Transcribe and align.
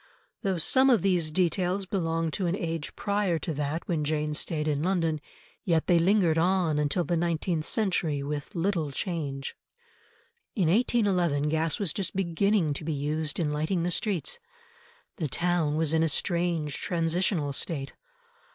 Though 0.41 0.57
some 0.57 0.89
of 0.89 1.03
these 1.03 1.29
details 1.29 1.85
belong 1.85 2.31
to 2.31 2.47
an 2.47 2.57
age 2.57 2.95
prior 2.95 3.37
to 3.37 3.53
that 3.53 3.87
when 3.87 4.03
Jane 4.03 4.33
stayed 4.33 4.67
in 4.67 4.81
London, 4.81 5.21
yet 5.63 5.85
they 5.85 5.99
lingered 5.99 6.39
on 6.39 6.79
until 6.79 7.03
the 7.03 7.15
nineteenth 7.15 7.65
century 7.65 8.23
with 8.23 8.55
little 8.55 8.89
change. 8.89 9.55
[Illustration: 10.55 11.03
CHARING 11.05 11.05
CROSS, 11.05 11.11
1795] 11.13 11.33
In 11.37 11.45
1811 11.45 11.49
gas 11.49 11.79
was 11.79 11.93
just 11.93 12.15
beginning 12.15 12.73
to 12.73 12.83
be 12.83 12.93
used 12.93 13.39
in 13.39 13.51
lighting 13.51 13.83
the 13.83 13.91
streets! 13.91 14.39
The 15.17 15.27
town 15.27 15.77
was 15.77 15.93
in 15.93 16.01
a 16.01 16.09
strange 16.09 16.81
transitional 16.81 17.53
state. 17.53 17.93